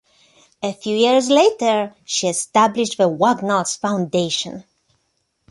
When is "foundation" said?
3.75-4.63